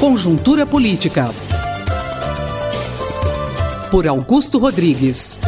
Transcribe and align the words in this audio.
Conjuntura 0.00 0.64
Política. 0.64 1.24
Por 3.90 4.06
Augusto 4.06 4.56
Rodrigues. 4.56 5.38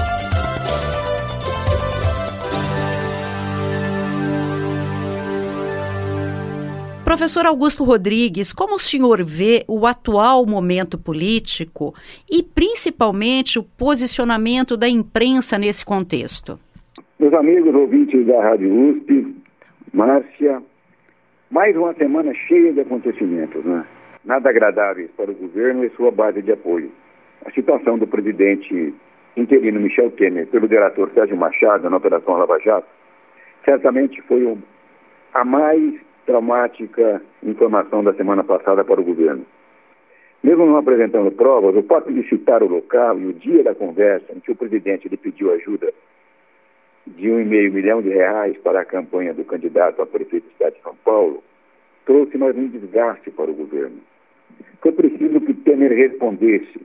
Professor 7.02 7.46
Augusto 7.46 7.82
Rodrigues, 7.82 8.52
como 8.52 8.74
o 8.74 8.78
senhor 8.78 9.24
vê 9.24 9.64
o 9.66 9.86
atual 9.86 10.44
momento 10.44 10.98
político 10.98 11.94
e 12.30 12.42
principalmente 12.42 13.58
o 13.58 13.62
posicionamento 13.62 14.76
da 14.76 14.86
imprensa 14.86 15.56
nesse 15.56 15.82
contexto? 15.82 16.60
Meus 17.18 17.32
amigos 17.32 17.74
ouvintes 17.74 18.26
da 18.26 18.42
Rádio 18.42 18.70
USP, 18.70 19.34
Márcia, 19.94 20.62
mais 21.50 21.74
uma 21.74 21.94
semana 21.94 22.34
cheia 22.46 22.70
de 22.74 22.80
acontecimentos, 22.80 23.64
né? 23.64 23.86
Nada 24.24 24.50
agradáveis 24.50 25.10
para 25.16 25.32
o 25.32 25.34
governo 25.34 25.84
e 25.84 25.90
sua 25.90 26.12
base 26.12 26.42
de 26.42 26.52
apoio. 26.52 26.92
A 27.44 27.50
situação 27.50 27.98
do 27.98 28.06
presidente 28.06 28.94
interino 29.36 29.80
Michel 29.80 30.12
Temer 30.12 30.46
pelo 30.46 30.68
diretor 30.68 31.10
Sérgio 31.12 31.36
Machado 31.36 31.90
na 31.90 31.96
Operação 31.96 32.36
Lava 32.36 32.58
Jato 32.60 32.86
certamente 33.64 34.22
foi 34.22 34.46
um, 34.46 34.58
a 35.34 35.44
mais 35.44 35.94
traumática 36.24 37.20
informação 37.42 38.04
da 38.04 38.14
semana 38.14 38.44
passada 38.44 38.84
para 38.84 39.00
o 39.00 39.04
governo. 39.04 39.44
Mesmo 40.40 40.66
não 40.66 40.76
apresentando 40.76 41.32
provas, 41.32 41.74
o 41.74 41.82
fato 41.82 42.12
de 42.12 42.22
citar 42.28 42.62
o 42.62 42.68
local 42.68 43.18
e 43.18 43.26
o 43.26 43.32
dia 43.32 43.64
da 43.64 43.74
conversa 43.74 44.32
em 44.32 44.38
que 44.38 44.52
o 44.52 44.56
presidente 44.56 45.08
lhe 45.08 45.16
pediu 45.16 45.52
ajuda 45.52 45.92
de 47.06 47.28
um 47.28 47.40
e 47.40 47.44
meio 47.44 47.72
milhão 47.72 48.00
de 48.00 48.10
reais 48.10 48.56
para 48.58 48.82
a 48.82 48.84
campanha 48.84 49.34
do 49.34 49.44
candidato 49.44 50.00
a 50.00 50.06
prefeito 50.06 50.44
do 50.44 50.52
Estado 50.52 50.74
de 50.74 50.82
São 50.82 50.94
Paulo 51.04 51.42
trouxe 52.04 52.38
mais 52.38 52.56
um 52.56 52.68
desgaste 52.68 53.30
para 53.32 53.50
o 53.50 53.54
governo. 53.54 53.98
Foi 54.80 54.92
preciso 54.92 55.40
que 55.40 55.54
Temer 55.54 55.92
respondesse, 55.92 56.80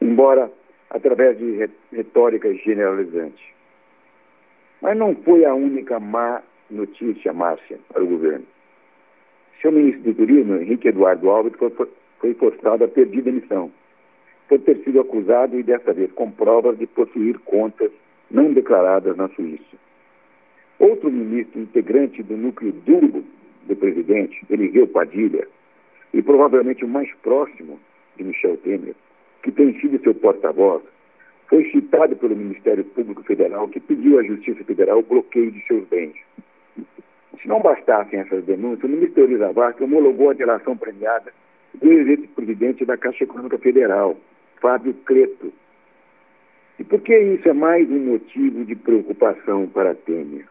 embora 0.00 0.50
através 0.90 1.38
de 1.38 1.68
retórica 1.92 2.52
generalizante. 2.54 3.54
Mas 4.80 4.96
não 4.96 5.14
foi 5.16 5.44
a 5.44 5.54
única 5.54 5.98
má 5.98 6.42
notícia, 6.70 7.32
Márcia, 7.32 7.78
para 7.92 8.02
o 8.02 8.06
governo. 8.06 8.46
Seu 9.60 9.72
ministro 9.72 10.04
do 10.04 10.14
Turismo, 10.14 10.56
Henrique 10.56 10.88
Eduardo 10.88 11.28
Alves, 11.30 11.54
foi 12.20 12.34
forçado 12.34 12.84
a 12.84 12.88
pedir 12.88 13.22
demissão 13.22 13.72
por 14.48 14.60
ter 14.60 14.76
sido 14.78 15.00
acusado 15.00 15.58
e, 15.58 15.62
desta 15.62 15.92
vez, 15.92 16.10
com 16.12 16.30
provas 16.30 16.78
de 16.78 16.86
possuir 16.86 17.38
contas 17.40 17.90
não 18.30 18.52
declaradas 18.52 19.16
na 19.16 19.28
Suíça. 19.30 19.76
Outro 20.78 21.10
ministro 21.10 21.60
integrante 21.60 22.22
do 22.22 22.36
núcleo 22.36 22.72
duro 22.72 23.24
do 23.66 23.76
presidente, 23.76 24.40
Eliseu 24.48 24.86
Padilha, 24.86 25.46
e 26.12 26.22
provavelmente 26.22 26.84
o 26.84 26.88
mais 26.88 27.12
próximo 27.22 27.78
de 28.16 28.24
Michel 28.24 28.56
Temer, 28.58 28.94
que 29.42 29.52
tem 29.52 29.78
sido 29.80 30.02
seu 30.02 30.14
porta-voz, 30.14 30.82
foi 31.48 31.64
citado 31.70 32.14
pelo 32.16 32.36
Ministério 32.36 32.84
Público 32.84 33.22
Federal, 33.22 33.68
que 33.68 33.80
pediu 33.80 34.18
à 34.18 34.22
Justiça 34.22 34.62
Federal 34.64 34.98
o 34.98 35.02
bloqueio 35.02 35.50
de 35.50 35.64
seus 35.66 35.86
bens. 35.88 36.14
Se 37.40 37.48
não 37.48 37.60
bastassem 37.60 38.18
essas 38.18 38.44
denúncias, 38.44 38.84
o 38.84 38.88
ministro 38.88 39.24
Elisa 39.24 39.52
homologou 39.80 40.30
a 40.30 40.34
delação 40.34 40.76
premiada 40.76 41.32
do 41.74 41.90
ex-presidente 41.90 42.84
da 42.84 42.96
Caixa 42.96 43.24
Econômica 43.24 43.58
Federal, 43.58 44.16
Fábio 44.60 44.92
Creto. 45.06 45.52
E 46.78 46.84
por 46.84 47.00
que 47.00 47.16
isso 47.16 47.48
é 47.48 47.52
mais 47.52 47.88
um 47.90 47.98
motivo 47.98 48.64
de 48.64 48.74
preocupação 48.74 49.66
para 49.68 49.94
Temer? 49.94 50.46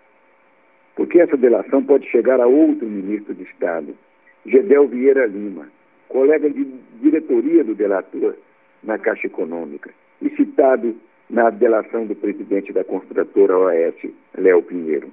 Porque 0.95 1.19
essa 1.19 1.37
delação 1.37 1.83
pode 1.83 2.09
chegar 2.09 2.39
a 2.39 2.47
outro 2.47 2.87
ministro 2.87 3.35
de 3.35 3.43
Estado, 3.43 3.95
Gedel 4.47 4.87
Vieira 4.87 5.25
Lima, 5.25 5.67
colega 6.07 6.49
de 6.49 6.65
diretoria 7.01 7.63
do 7.63 7.75
delator 7.75 8.35
na 8.81 8.97
Caixa 8.97 9.27
Econômica, 9.27 9.91
e 10.21 10.29
citado 10.31 10.95
na 11.29 11.49
delação 11.49 12.05
do 12.05 12.15
presidente 12.15 12.71
da 12.71 12.83
construtora 12.83 13.57
OAS, 13.57 13.95
Léo 14.37 14.63
Pinheiro. 14.63 15.09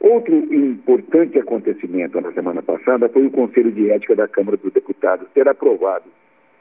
Outro 0.00 0.36
importante 0.54 1.38
acontecimento 1.38 2.20
na 2.20 2.32
semana 2.32 2.62
passada 2.62 3.08
foi 3.08 3.26
o 3.26 3.30
Conselho 3.30 3.72
de 3.72 3.90
Ética 3.90 4.14
da 4.14 4.28
Câmara 4.28 4.56
dos 4.56 4.72
Deputados 4.72 5.26
ter 5.34 5.48
aprovado 5.48 6.04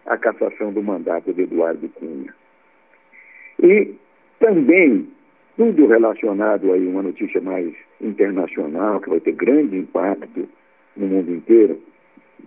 a 0.08 0.18
cassação 0.18 0.74
do 0.74 0.82
mandato 0.82 1.32
de 1.32 1.44
Eduardo 1.44 1.88
Cunha. 1.90 2.34
E 3.62 3.94
também 4.40 5.08
tudo 5.56 5.86
relacionado 5.86 6.74
aí 6.74 6.88
uma 6.88 7.04
notícia 7.04 7.40
mais 7.40 7.72
internacional 8.02 9.00
que 9.00 9.10
vai 9.10 9.20
ter 9.20 9.34
grande 9.34 9.78
impacto 9.78 10.50
no 10.98 11.08
mundo 11.08 11.34
inteiro, 11.34 11.82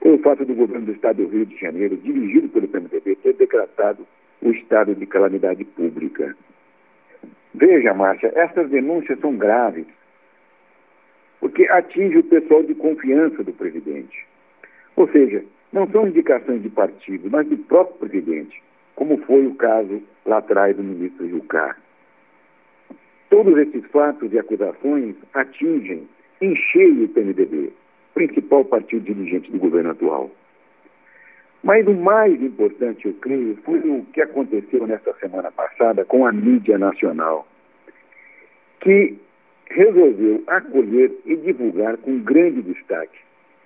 foi 0.01 0.15
o 0.15 0.19
fato 0.19 0.45
do 0.45 0.55
governo 0.55 0.87
do 0.87 0.93
Estado 0.93 1.23
do 1.23 1.29
Rio 1.29 1.47
de 1.47 1.57
Janeiro, 1.57 1.97
dirigido 1.97 2.49
pelo 2.49 2.69
PMDB, 2.69 3.17
ter 3.17 3.35
decretado 3.35 4.07
o 4.43 4.51
estado 4.51 4.95
de 4.95 5.07
calamidade 5.07 5.65
pública. 5.65 6.37
Veja, 7.55 7.93
Márcia, 7.93 8.33
essas 8.35 8.71
denúncias 8.71 9.19
são 9.21 9.37
graves 9.37 9.87
porque 11.41 11.65
atinge 11.71 12.19
o 12.19 12.25
pessoal 12.25 12.63
de 12.63 12.75
confiança 12.75 13.43
do 13.43 13.53
presidente. 13.53 14.27
Ou 14.97 15.09
seja, 15.09 15.43
não 15.73 15.89
são 15.91 16.07
indicações 16.07 16.63
de 16.63 16.69
partido, 16.69 17.29
mas 17.31 17.47
do 17.47 17.57
próprio 17.57 18.09
presidente, 18.09 18.63
como 18.95 19.17
foi 19.19 19.47
o 19.47 19.55
caso 19.55 20.03
lá 20.27 20.39
atrás 20.39 20.77
do 20.77 20.83
ministro 20.83 21.29
Jucá. 21.29 21.77
Todos 23.31 23.57
esses 23.57 23.85
fatos 23.87 24.33
e 24.33 24.39
acusações 24.39 25.15
atingem 25.33 26.07
em 26.41 26.55
cheio 26.57 27.05
o 27.05 27.09
PMDB, 27.09 27.73
principal 28.15 28.65
partido 28.65 29.05
dirigente 29.05 29.51
do 29.51 29.59
governo 29.59 29.91
atual. 29.91 30.31
Mas 31.63 31.87
o 31.87 31.95
mais 31.95 32.41
importante, 32.43 33.07
eu 33.07 33.15
creio, 33.15 33.57
foi 33.65 33.79
o 33.81 34.05
que 34.13 34.23
aconteceu 34.23 34.87
nesta 34.87 35.13
semana 35.15 35.51
passada 35.51 36.05
com 36.05 36.27
a 36.27 36.33
mídia 36.33 36.79
nacional, 36.79 37.47
que 38.81 39.19
resolveu 39.67 40.43
acolher 40.47 41.13
e 41.27 41.37
divulgar 41.37 41.97
com 41.99 42.19
grande 42.21 42.63
destaque 42.63 43.19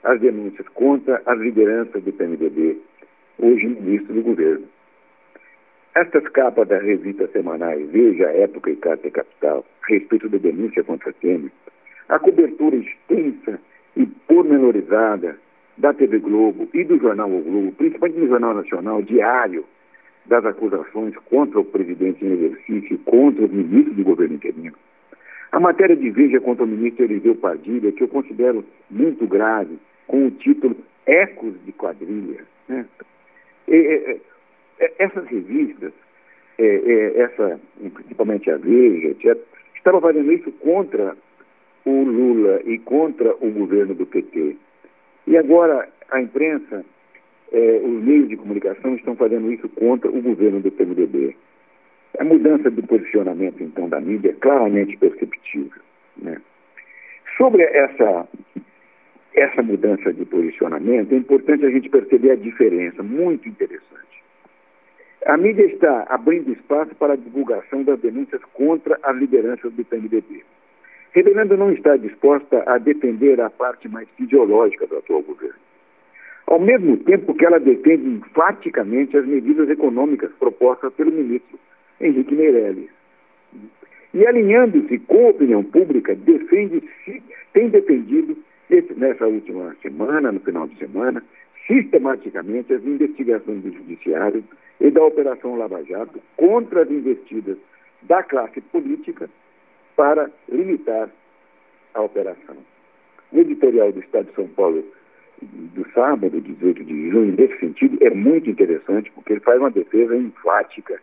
as 0.03 0.21
denúncias 0.21 0.69
contra 0.69 1.23
as 1.25 1.39
lideranças 1.39 2.03
do 2.03 2.13
PMDB, 2.13 2.79
hoje 3.39 3.67
ministro 3.67 4.15
do 4.15 4.23
governo. 4.23 4.67
Estas 5.95 6.29
capas 6.29 6.69
das 6.69 6.83
revistas 6.83 7.31
semanais 7.31 7.89
Veja, 7.91 8.25
Época 8.25 8.71
e 8.71 8.77
Carta 8.77 9.11
Capital, 9.11 9.65
respeito 9.89 10.29
da 10.29 10.39
denúncia 10.39 10.83
contra 10.83 11.13
Temer, 11.15 11.51
a 12.09 12.19
cobertura 12.19 12.77
extensa 12.77 13.61
pormenorizada 14.35 15.39
da 15.79 15.95
TV 15.95 16.19
Globo 16.19 16.69
e 16.75 16.83
do 16.83 16.99
jornal 16.99 17.31
O 17.31 17.41
Globo, 17.41 17.73
principalmente 17.73 18.19
no 18.19 18.27
Jornal 18.27 18.55
Nacional, 18.55 19.01
diário, 19.01 19.65
das 20.27 20.45
acusações 20.45 21.15
contra 21.27 21.61
o 21.61 21.65
presidente 21.65 22.25
em 22.25 22.33
exercício, 22.33 22.99
contra 23.05 23.45
os 23.45 23.51
ministros 23.53 23.95
do 23.95 24.03
governo 24.03 24.35
interino, 24.35 24.75
a 25.53 25.61
matéria 25.61 25.95
de 25.95 26.11
Veja 26.11 26.41
contra 26.41 26.65
o 26.65 26.67
ministro 26.67 27.05
Eliseu 27.05 27.37
Padilha, 27.37 27.93
que 27.93 28.03
eu 28.03 28.09
considero 28.09 28.65
muito 28.91 29.25
grave, 29.27 29.79
com 30.09 30.27
o 30.27 30.31
título 30.33 30.77
Ecos 31.07 31.55
de 31.65 31.73
Quadrilha. 31.73 32.45
Né? 32.69 32.85
E, 33.69 33.77
e, 33.77 34.21
essas 34.99 35.27
revistas, 35.27 35.93
é, 36.59 37.13
essa, 37.21 37.61
principalmente 37.93 38.51
a 38.51 38.57
Veja, 38.57 39.09
etc., 39.09 39.39
estavam 39.77 40.01
fazendo 40.01 40.33
isso 40.33 40.51
contra 40.53 41.17
o 41.85 42.03
Lula 42.03 42.61
e 42.65 42.79
contra 42.79 43.35
o 43.41 43.51
governo 43.51 43.95
do 43.95 44.07
PT. 44.07 44.57
E 45.27 45.37
agora 45.37 45.89
a 46.11 46.21
imprensa, 46.21 46.85
é, 47.53 47.81
os 47.85 48.05
meios 48.05 48.29
de 48.29 48.37
comunicação 48.37 48.95
estão 48.95 49.17
fazendo 49.17 49.53
isso 49.53 49.69
contra 49.71 50.11
o 50.11 50.23
governo 50.23 50.61
do 50.61 50.71
PMDB. 50.71 51.37
A 52.19 52.25
mudança 52.25 52.71
de 52.71 52.83
posicionamento, 52.83 53.63
então, 53.63 53.89
da 53.89 54.01
mídia 54.01 54.31
é 54.31 54.35
claramente 54.35 54.97
perceptível. 54.97 55.83
Né? 56.17 56.41
Sobre 57.37 57.63
essa, 57.65 58.29
essa 59.35 59.63
mudança 59.63 60.13
de 60.13 60.25
posicionamento, 60.25 61.13
é 61.13 61.17
importante 61.17 61.67
a 61.67 61.71
gente 61.71 61.89
perceber 61.89 62.33
a 62.33 62.37
diferença, 62.37 63.03
muito 63.03 63.49
interessante. 63.49 63.85
A 65.27 65.37
mídia 65.37 65.65
está 65.65 66.05
abrindo 66.09 66.53
espaço 66.53 66.95
para 66.95 67.15
a 67.15 67.17
divulgação 67.17 67.83
das 67.83 67.99
denúncias 67.99 68.43
contra 68.53 68.99
as 69.03 69.17
lideranças 69.17 69.73
do 69.73 69.85
PMDB, 69.85 70.45
revelando 71.15 71.57
não 71.57 71.71
estar 71.71 71.97
disposta 71.97 72.65
a 72.67 72.77
defender 72.77 73.41
a 73.41 73.49
parte 73.49 73.89
mais 73.89 74.09
ideológica 74.19 74.87
do 74.87 74.99
atual 74.99 75.23
governo. 75.23 75.55
Ao 76.47 76.59
mesmo 76.59 76.97
tempo 76.99 77.35
que 77.35 77.47
ela 77.47 77.59
defende 77.59 78.07
enfaticamente 78.07 79.17
as 79.17 79.25
medidas 79.25 79.71
econômicas 79.71 80.31
propostas 80.39 80.93
pelo 80.95 81.13
ministro 81.13 81.59
Henrique 82.01 82.35
Meirelles. 82.35 82.91
E 84.13 84.27
alinhando-se 84.27 84.99
com 84.99 85.27
a 85.27 85.31
opinião 85.31 85.63
pública, 85.63 86.15
defende 86.15 86.83
tem 87.53 87.69
defendido 87.69 88.37
nessa 88.97 89.27
última 89.27 89.75
semana, 89.81 90.33
no 90.33 90.41
final 90.41 90.67
de 90.67 90.77
semana, 90.77 91.23
sistematicamente 91.67 92.75
as 92.75 92.85
investigações 92.85 93.63
do 93.63 93.73
Judiciário 93.73 94.45
e 94.81 94.91
da 94.91 95.05
Operação 95.05 95.57
Lava 95.57 95.83
Jato 95.85 96.21
contra 96.37 96.83
as 96.83 96.91
investidas 96.91 97.57
da 98.03 98.23
classe 98.23 98.61
política 98.61 99.31
para 99.97 100.31
limitar 100.49 101.09
a 101.95 102.01
operação. 102.03 102.57
O 103.33 103.39
editorial 103.39 103.93
do 103.93 104.01
Estado 104.01 104.27
de 104.27 104.35
São 104.35 104.49
Paulo 104.49 104.85
do 105.43 105.89
sábado, 105.93 106.41
18 106.41 106.85
de 106.85 107.11
junho, 107.11 107.35
nesse 107.37 107.59
sentido, 107.59 107.99
é 108.01 108.11
muito 108.11 108.49
interessante, 108.49 109.11
porque 109.13 109.33
ele 109.33 109.41
faz 109.41 109.59
uma 109.61 109.71
defesa 109.71 110.17
enfática 110.17 111.01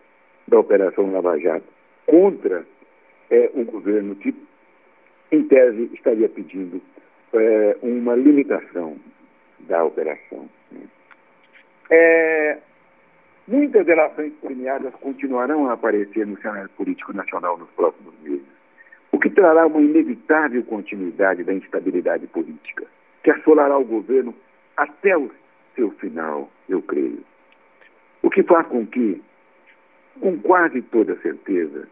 da 0.48 0.60
Operação 0.60 1.12
Lava 1.12 1.38
Jato 1.40 1.66
contra 2.06 2.66
é, 3.30 3.50
o 3.54 3.64
governo 3.64 4.16
que, 4.16 4.36
em 5.32 5.44
tese, 5.44 5.90
estaria 5.94 6.28
pedindo 6.28 6.82
é, 7.34 7.78
uma 7.82 8.16
limitação 8.16 8.98
da 9.60 9.84
operação. 9.84 10.50
Né? 10.72 10.82
É, 11.90 12.58
muitas 13.48 13.86
delações 13.86 14.34
premiadas 14.42 14.94
continuarão 14.96 15.70
a 15.70 15.74
aparecer 15.74 16.26
no 16.26 16.40
cenário 16.42 16.70
político 16.70 17.14
nacional 17.14 17.58
nos 17.58 17.70
próximos 17.72 18.14
meses, 18.22 18.46
que 19.22 19.30
trará 19.30 19.68
uma 19.68 19.80
inevitável 19.80 20.64
continuidade 20.64 21.44
da 21.44 21.54
instabilidade 21.54 22.28
política, 22.28 22.86
que 23.24 23.32
assolará 23.32 23.78
o 23.78 23.86
governo 23.86 24.34
até 24.76 25.16
o 25.18 25.32
seu 25.76 25.92
final, 25.92 26.50
eu 26.68 26.82
creio. 26.82 27.24
O 28.24 28.30
que 28.30 28.44
faz 28.44 28.68
com 28.68 28.86
que, 28.86 29.22
com 30.20 30.38
quase 30.40 30.82
toda 30.82 31.16
certeza, 31.22 31.88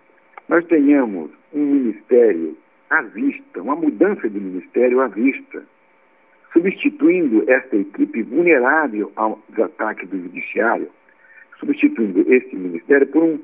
nós 0.47 0.65
tenhamos 0.65 1.29
um 1.53 1.63
ministério 1.63 2.57
à 2.89 3.01
vista, 3.03 3.61
uma 3.61 3.75
mudança 3.75 4.27
de 4.27 4.39
ministério 4.39 4.99
à 5.01 5.07
vista, 5.07 5.63
substituindo 6.51 7.49
esta 7.49 7.75
equipe 7.75 8.23
vulnerável 8.23 9.11
aos 9.15 9.37
ataques 9.59 10.09
do 10.09 10.17
judiciário, 10.17 10.89
substituindo 11.59 12.25
este 12.33 12.55
ministério 12.55 13.05
por 13.07 13.23
um, 13.23 13.39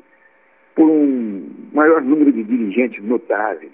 por 0.75 0.89
um 0.89 1.49
maior 1.73 2.01
número 2.01 2.31
de 2.31 2.43
dirigentes 2.43 3.03
notáveis, 3.03 3.71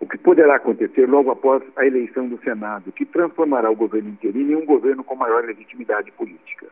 o 0.00 0.06
que 0.06 0.18
poderá 0.18 0.56
acontecer 0.56 1.06
logo 1.06 1.30
após 1.30 1.62
a 1.76 1.86
eleição 1.86 2.26
do 2.26 2.38
Senado, 2.42 2.90
que 2.90 3.06
transformará 3.06 3.70
o 3.70 3.76
governo 3.76 4.08
interino 4.08 4.52
em 4.52 4.56
um 4.56 4.66
governo 4.66 5.04
com 5.04 5.14
maior 5.14 5.44
legitimidade 5.44 6.10
política. 6.12 6.66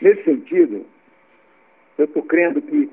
Nesse 0.00 0.24
sentido, 0.24 0.86
eu 1.98 2.04
estou 2.06 2.22
crendo 2.22 2.62
que 2.62 2.88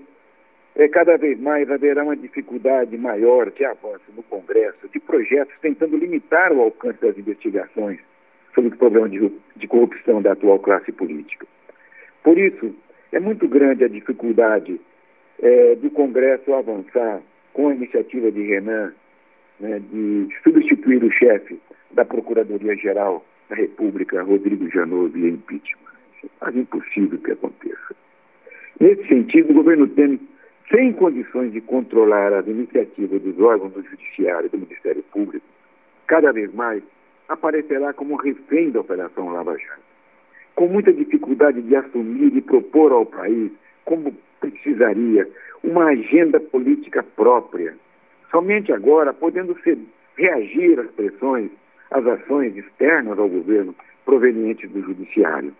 é, 0.76 0.88
cada 0.90 1.18
vez 1.18 1.40
mais 1.40 1.72
haverá 1.72 2.04
uma 2.04 2.16
dificuldade 2.16 2.98
maior 2.98 3.50
de 3.52 3.64
avanço 3.64 4.04
no 4.16 4.24
Congresso 4.24 4.90
de 4.90 5.00
projetos 5.00 5.56
tentando 5.62 5.96
limitar 5.96 6.52
o 6.52 6.62
alcance 6.62 7.00
das 7.00 7.18
investigações 7.18 8.00
sobre 8.54 8.74
o 8.74 8.78
problema 8.78 9.08
de, 9.08 9.32
de 9.56 9.68
corrupção 9.68 10.22
da 10.22 10.34
atual 10.34 10.60
classe 10.60 10.92
política. 10.92 11.48
Por 12.24 12.38
isso, 12.38 12.76
é 13.12 13.20
muito 13.20 13.48
grande 13.48 13.84
a 13.84 13.88
dificuldade 13.88 14.82
é, 15.42 15.76
do 15.76 15.90
Congresso 15.92 16.54
avançar 16.54 17.22
com 17.54 17.70
a 17.70 17.76
iniciativa 17.76 18.32
de 18.32 18.42
Renan 18.44 18.94
né, 19.60 19.80
de 19.80 20.28
substituir 20.44 21.04
o 21.04 21.12
chefe 21.12 21.60
da 21.92 22.06
Procuradoria-Geral 22.06 23.26
da 23.50 23.56
República, 23.56 24.22
Rodrigo 24.24 24.70
Janot, 24.70 25.10
via 25.10 25.30
impeachment. 25.30 25.88
É 26.24 26.28
quase 26.40 26.60
impossível 26.60 27.18
que 27.20 27.32
aconteça. 27.32 27.96
Nesse 28.80 29.08
sentido, 29.08 29.52
o 29.52 29.56
governo 29.56 29.88
Temer 29.88 30.20
sem 30.70 30.92
condições 30.94 31.54
de 31.54 31.62
controlar 31.62 32.34
as 32.34 32.46
iniciativas 32.46 33.22
dos 33.22 33.40
órgãos 33.40 33.72
do 33.74 33.84
Judiciário 33.84 34.48
e 34.48 34.50
do 34.50 34.58
Ministério 34.58 35.04
Público, 35.04 35.46
cada 36.06 36.32
vez 36.32 36.54
mais 36.54 36.84
aparecerá 37.30 37.94
como 37.94 38.16
refém 38.16 38.72
da 38.72 38.82
Operação 38.82 39.30
Lava 39.30 39.58
Jato, 39.58 39.82
com 40.56 40.68
muita 40.68 40.92
dificuldade 40.92 41.62
de 41.62 41.76
assumir 41.76 42.36
e 42.36 42.42
propor 42.42 42.92
ao 42.92 43.06
país 43.06 43.52
como 43.86 44.14
precisaria 44.40 45.28
uma 45.64 45.86
agenda 45.86 46.40
política 46.40 47.04
própria, 47.04 47.76
somente 48.32 48.72
agora 48.72 49.14
podendo 49.14 49.58
ser, 49.62 49.78
reagir 50.16 50.80
às 50.80 50.90
pressões, 50.92 51.50
às 51.92 52.06
ações 52.06 52.56
externas 52.56 53.18
ao 53.18 53.30
governo 53.30 53.76
provenientes 54.06 54.70
do 54.72 54.82
Judiciário. 54.82 55.54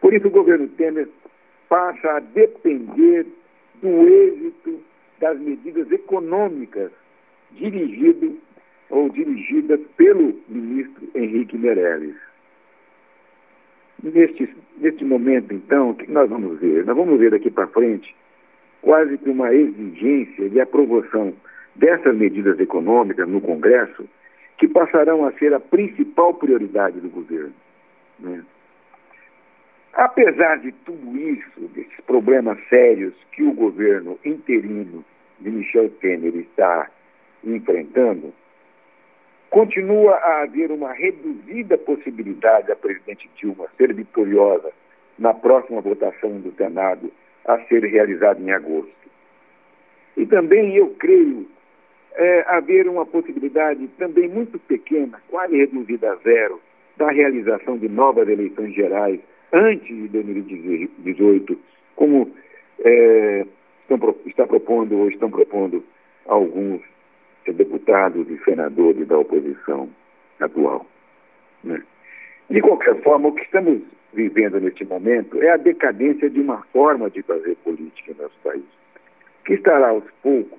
Por 0.00 0.12
isso, 0.12 0.26
o 0.26 0.30
governo 0.30 0.68
Temer 0.68 1.08
passa 1.68 2.16
a 2.16 2.20
depender 2.20 3.26
do 3.80 4.06
êxito 4.06 4.80
das 5.18 5.38
medidas 5.40 5.90
econômicas 5.90 6.90
dirigido 7.52 8.36
ou 8.90 9.08
dirigidas 9.08 9.80
pelo 9.96 10.38
ministro 10.48 11.08
Henrique 11.14 11.56
Meirelles. 11.56 12.16
Neste, 14.04 14.54
neste 14.76 15.02
momento, 15.02 15.54
então, 15.54 15.90
o 15.90 15.94
que 15.94 16.10
nós 16.10 16.28
vamos 16.28 16.60
ver? 16.60 16.84
Nós 16.84 16.94
vamos 16.94 17.18
ver 17.18 17.30
daqui 17.30 17.50
para 17.50 17.66
frente 17.68 18.14
quase 18.82 19.16
que 19.16 19.30
uma 19.30 19.52
exigência 19.54 20.50
de 20.50 20.60
aprovação 20.60 21.32
dessas 21.74 22.14
medidas 22.14 22.60
econômicas 22.60 23.26
no 23.26 23.40
Congresso, 23.40 24.06
que 24.58 24.68
passarão 24.68 25.24
a 25.24 25.32
ser 25.32 25.54
a 25.54 25.58
principal 25.58 26.34
prioridade 26.34 27.00
do 27.00 27.08
governo. 27.08 27.54
Né? 28.20 28.44
Apesar 29.94 30.58
de 30.58 30.70
tudo 30.84 31.16
isso, 31.16 31.60
desses 31.74 31.98
problemas 32.06 32.58
sérios 32.68 33.14
que 33.32 33.42
o 33.42 33.52
governo 33.52 34.18
interino 34.22 35.02
de 35.40 35.50
Michel 35.50 35.88
Temer 36.00 36.36
está 36.36 36.90
enfrentando, 37.42 38.34
continua 39.54 40.16
a 40.16 40.42
haver 40.42 40.72
uma 40.72 40.92
reduzida 40.92 41.78
possibilidade 41.78 42.66
da 42.66 42.74
presidente 42.74 43.30
Dilma 43.36 43.68
ser 43.76 43.94
vitoriosa 43.94 44.72
na 45.16 45.32
próxima 45.32 45.80
votação 45.80 46.40
do 46.40 46.52
Senado 46.56 47.08
a 47.44 47.60
ser 47.66 47.84
realizada 47.84 48.40
em 48.40 48.50
agosto. 48.50 48.92
E 50.16 50.26
também 50.26 50.74
eu 50.74 50.88
creio 50.98 51.46
é, 52.16 52.44
haver 52.48 52.88
uma 52.88 53.06
possibilidade 53.06 53.86
também 53.96 54.28
muito 54.28 54.58
pequena, 54.58 55.22
quase 55.28 55.56
reduzida 55.56 56.10
a 56.10 56.16
zero, 56.16 56.60
da 56.96 57.12
realização 57.12 57.78
de 57.78 57.88
novas 57.88 58.28
eleições 58.28 58.74
gerais 58.74 59.20
antes 59.52 59.86
de 59.86 60.08
2018, 60.08 61.56
como 61.94 62.28
é, 62.80 63.46
estão, 63.82 64.16
está 64.26 64.48
propondo 64.48 64.98
ou 64.98 65.08
estão 65.08 65.30
propondo 65.30 65.84
alguns 66.26 66.82
deputados 67.52 68.28
e 68.28 68.38
senadores 68.44 69.06
da 69.06 69.18
oposição 69.18 69.88
atual. 70.40 70.86
Né? 71.62 71.82
De 72.50 72.60
qualquer 72.60 73.00
forma, 73.02 73.28
o 73.28 73.32
que 73.32 73.42
estamos 73.42 73.82
vivendo 74.12 74.60
neste 74.60 74.84
momento 74.84 75.42
é 75.42 75.50
a 75.50 75.56
decadência 75.56 76.30
de 76.30 76.40
uma 76.40 76.62
forma 76.72 77.10
de 77.10 77.22
fazer 77.22 77.56
política 77.56 78.12
em 78.12 78.22
nosso 78.22 78.38
país, 78.42 78.64
que 79.44 79.54
estará 79.54 79.88
aos 79.88 80.04
poucos, 80.22 80.58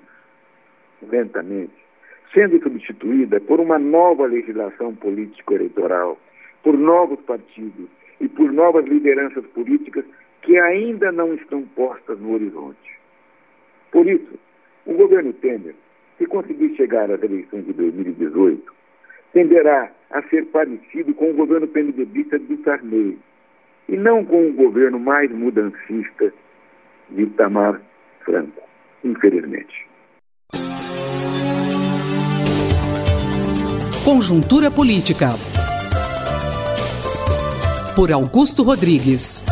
lentamente, 1.02 1.72
sendo 2.32 2.60
substituída 2.62 3.40
por 3.40 3.60
uma 3.60 3.78
nova 3.78 4.26
legislação 4.26 4.94
político-eleitoral, 4.94 6.18
por 6.62 6.76
novos 6.76 7.20
partidos 7.20 7.88
e 8.20 8.28
por 8.28 8.52
novas 8.52 8.84
lideranças 8.86 9.44
políticas 9.46 10.04
que 10.42 10.58
ainda 10.58 11.10
não 11.10 11.34
estão 11.34 11.62
postas 11.62 12.18
no 12.20 12.34
horizonte. 12.34 12.98
Por 13.90 14.06
isso, 14.06 14.38
o 14.84 14.94
governo 14.94 15.32
Temer, 15.32 15.74
se 16.18 16.26
conseguir 16.26 16.74
chegar 16.76 17.10
às 17.10 17.22
eleições 17.22 17.66
de 17.66 17.72
2018, 17.72 18.72
tenderá 19.32 19.90
a 20.10 20.22
ser 20.24 20.46
parecido 20.46 21.12
com 21.14 21.30
o 21.30 21.34
governo 21.34 21.66
PMDBista 21.66 22.38
do 22.38 22.62
Sarney, 22.62 23.18
e 23.88 23.96
não 23.96 24.24
com 24.24 24.48
o 24.48 24.52
governo 24.52 24.98
mais 24.98 25.30
mudancista 25.30 26.32
de 27.10 27.22
Itamar 27.22 27.80
Franco, 28.24 28.62
infelizmente. 29.04 29.86
Conjuntura 34.04 34.70
Política 34.70 35.30
por 37.96 38.12
Augusto 38.12 38.62
Rodrigues. 38.62 39.44